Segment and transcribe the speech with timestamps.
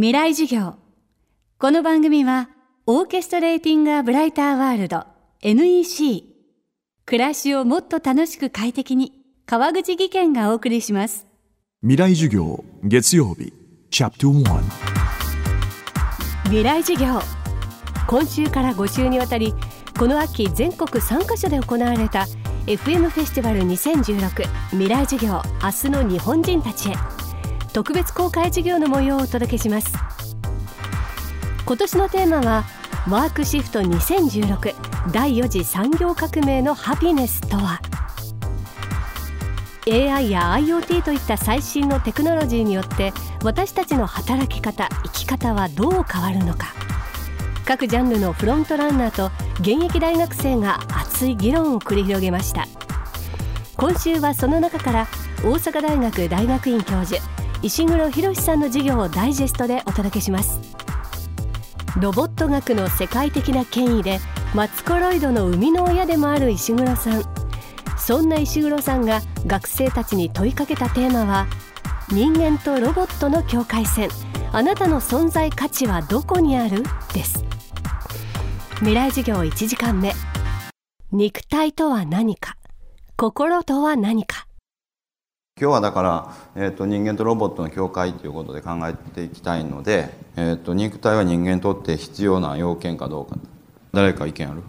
[0.00, 0.76] 未来授業。
[1.58, 2.50] この番組は
[2.86, 5.04] オーケストレーティング・ア・ブライター・ワールド
[5.42, 6.22] NEC
[7.04, 9.10] 暮らしをもっと楽しく快適に
[9.44, 11.26] 川口義賢がお送りします。
[11.80, 13.52] 未来授業月曜日
[13.90, 14.60] チャプト1
[16.44, 17.20] 未来授業。
[18.06, 19.52] 今週から5週にわたり
[19.98, 22.28] この秋全国3カ所で行われた
[22.66, 26.94] FM フェスティバル2016未来授業明日の日本人たちへ
[27.72, 29.92] 特別公開授業の模様をお届けします。
[31.64, 32.64] 今年のテーマは
[33.08, 37.80] ワークシフト2016第4次産業革命のハピネスとは
[39.86, 46.74] ？AI や IoT といった最新のテクノロジーによって私たちの働き方生き方はどう変わるのか？
[47.64, 49.30] 各ジャンルのフロントランナーと
[49.60, 52.66] 現役大学生が熱い議論を繰り広げました。
[53.76, 55.06] 今週はその中から
[55.44, 57.22] 大阪大学大学院教授
[57.60, 60.60] 石黒博さんの授業をダイジェストでお届けします。
[62.00, 64.20] ロボット学の世界的な権威で
[64.54, 67.22] マツコロイドの生みの親でもある石黒さん。
[67.98, 71.46] そんな石黒さんが学生たちに問いかけたテーマは
[72.10, 74.08] 人間とロボットの境界線。
[74.52, 76.84] あなたの存在価値はどこにある？
[77.12, 77.44] です。
[78.76, 80.14] 未来授業1時間目。
[81.10, 82.56] 肉体とは何か？
[83.16, 84.47] 心とは何か？
[85.60, 93.36] 今日はだから、えー、と人間とロボットの境界ということで考えていきたいので、えー、と肉体は人間にとって必要な要件かどうか。
[93.92, 94.62] 誰か意見ある？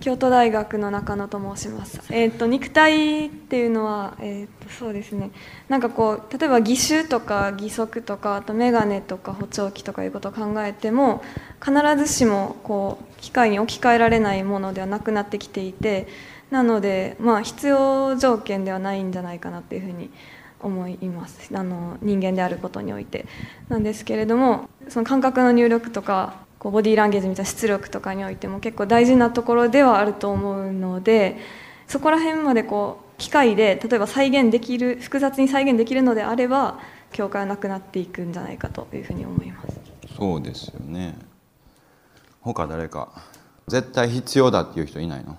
[0.00, 2.00] 京都大学の中野と申します。
[2.10, 5.30] えっ、と肉体っていうのはえっ、とそうですね。
[5.68, 11.22] なんかこう例えば義手とか義足とかあとメガネとか補聴器とかいうことを考えても
[11.64, 16.06] 必ずしもこう機械に置き換えられないものではなくなってきていて、
[16.50, 20.10] なのでまあ必要条件ではないんじゃないかなっていうふうに
[20.60, 21.50] 思います。
[21.54, 23.26] あの人間であることにおいて
[23.68, 31.36] なんですけれども、その感覚の入力とかこうボディーランゲージみたいな出力とかにおいても結構大事なところではあると思うので
[31.86, 36.80] そこら辺までこう機械で例えば再現できる複雑に再現できるのであれば
[37.12, 39.80] 境界はなくなっていくんじゃないかというふうに思います。
[40.16, 41.14] そうですよね。
[42.40, 43.10] 他誰か
[43.68, 45.36] 絶対必要だっていう人いないの？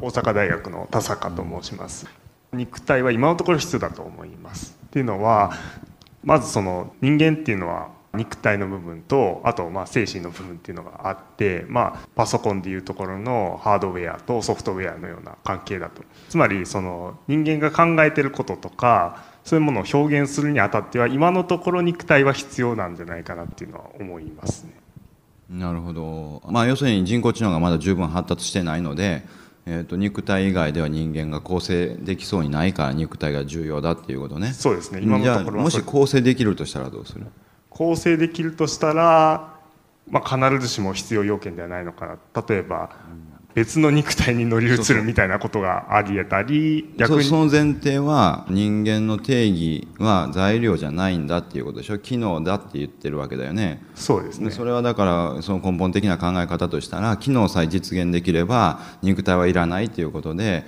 [0.00, 2.06] 大阪大学の田坂と申します。
[2.52, 4.78] 肉体は今のところ必要だと思います。
[4.86, 5.52] っていうのは
[6.22, 16.02] まずその人間っていうのは肉体の部分とあとまあ精神の部分っていうのがあって、まあ、パソコンでいうところのハードウェアとソフトウェアのような関係だと。
[16.28, 24.72] つまりその人間が考えてることとかそういうものを表現するにあたっては今のところ肉体は必要なんじゃないかなっていうのは思いますね。
[25.50, 29.26] なるほど、まあ、要するに人工知能がまだ十分発達してないので、
[29.66, 34.52] えー、と肉体以外では人間が構成できそうにないから肉体が重要だっていうことね。
[34.52, 35.00] そうですね。
[35.02, 37.26] 今のところもし構成できるとしたらどうする？
[37.74, 39.52] 構成できるとしたら、
[40.08, 42.42] まあ、必ずしも必要要件ではないのかな。
[42.48, 42.90] 例えば
[43.54, 47.22] 別の肉体に乗り移るみたいなことがありえたり逆に。
[47.24, 51.98] そその前提は人間の定義は材料じゃないんだっていうことでしょ。
[51.98, 53.82] 機能だって言ってるわけだよね。
[53.94, 54.50] そうですね。
[54.50, 60.64] それはだからその根本的な考え方としたら機能さえ実現できれば肉体はいらないということで、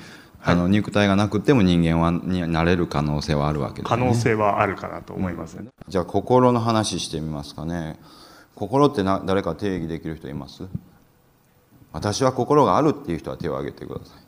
[0.47, 7.99] あの肉体がなくても人間はになれる可能性はあるわけだ可よね能性はあるかなと思いますね、じゃあ心の話してみますかね。
[8.55, 10.63] 心ってな誰か定義できる人います？
[11.93, 14.19] 私は心があるっていう人は手を挙げてください。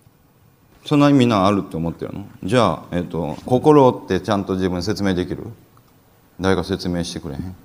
[0.87, 2.27] そんなにみんなあるって思ってるの？
[2.45, 5.45] じゃあ、えっと心ってちゃんと自分説明できる？
[6.41, 7.57] 誰か説明してくれへん？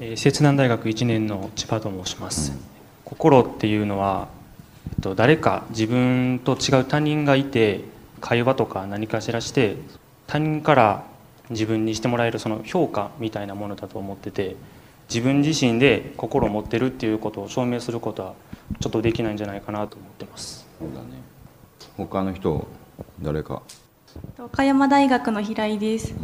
[0.00, 2.52] えー摂南大学1年の千葉と申します、
[3.04, 4.28] 心っていうのは、
[5.00, 7.82] と、誰か自分と違う他人がいて
[8.20, 9.76] 会話とか何かしらして
[10.26, 11.04] 他人から
[11.50, 14.56] 自分にしてもらえるその評価みたいなものだと思ってて
[15.08, 18.34] 自分自身で心を持ってるっていうことを証明することは
[18.80, 20.66] ちょっとできないんじゃないかなと思ってます。
[20.78, 21.22] そうだね。
[21.96, 22.68] 他の人
[23.22, 23.62] 誰か？
[24.38, 26.14] 岡山大学の平井です、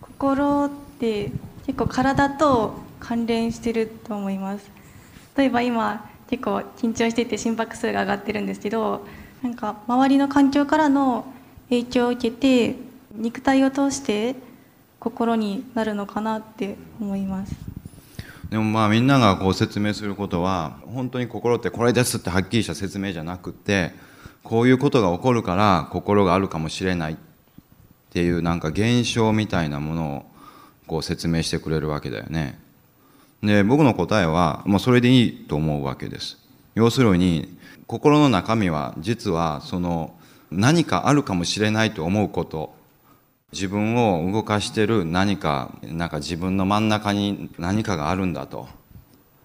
[0.00, 1.30] 心って
[1.66, 4.68] 結構体と関連してると思います。
[5.36, 9.04] 例えば今結構緊張してて心拍数が上がってるんですけど
[9.42, 11.24] なんか周りの環境からの
[11.68, 12.76] 影響を受けて
[13.12, 14.36] 肉体を通して
[15.00, 17.54] 心になるのかなって思います
[18.48, 23.92] でもまあみんながこう説明することは本当に心ってこれですってはっきりした説明じゃなくて
[24.44, 27.16] こういうことが起こるから心があるかもしれないっ
[28.12, 30.24] ていうなんか現象みたいなものを
[30.86, 32.58] こう説明してくれるわけだよね。
[33.42, 36.38] で僕の答えはもうそれでいいと思うわけです。
[36.74, 37.56] 要するに
[37.86, 40.14] 心の中身は実はその
[40.50, 42.78] 何かあるかもしれないと思うこと。
[43.52, 48.68] 自分を動かしてる何かなんか自分の真ん中に何かがあるんだと。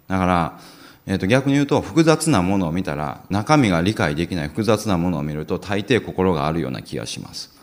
[0.07, 0.59] だから、
[1.07, 7.54] えー、と逆に言うと複雑なものを見たら中身が理解できない複雑なものを見ると大抵心があるような気がします。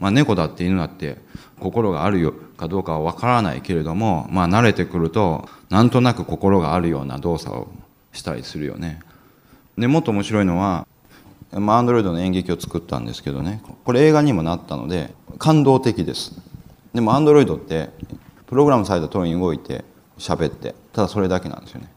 [0.00, 1.18] まあ、猫だって犬だって
[1.60, 7.68] 心があるよかどうかはわからないけれども、まあ、慣れてくるとなんとなく心があるような動作を
[8.12, 9.00] したりするよね。
[9.78, 10.86] でもっと面白いのは、
[11.52, 13.62] アンドロイドの演劇を作ったんですけどね。
[13.84, 16.32] これ映画にもなったので感動的です。
[16.94, 17.90] でもアンドロイドって
[18.46, 19.84] プログラムされた通りに動いて
[20.18, 21.92] 喋ってただそれだけなんですよね。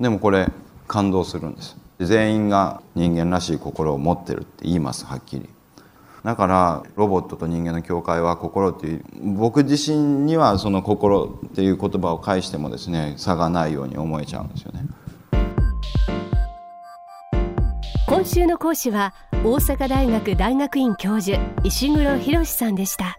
[0.00, 0.48] でもこれ
[0.88, 1.76] 感動するんです。
[2.00, 5.48] 全員が人間らしい心を持ってるって言いますはっきり。
[6.24, 9.04] だからロボットと人間の境界は心っていう
[9.36, 14.84] 僕自身にはその心っていう言葉を返してもですね差がないように思えちゃうんですよね。
[18.06, 23.16] 今週の講師は大阪大学大学院教授石黒博さんでした。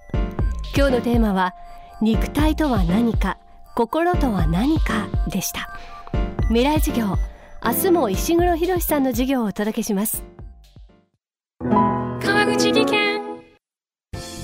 [0.75, 1.53] 今日のテーマは
[2.01, 3.37] 肉体とは何か
[3.75, 5.69] 心とは何かでした。
[6.47, 7.17] 未来授業
[7.65, 10.23] 明日も石黒博さんの授業をお届けします。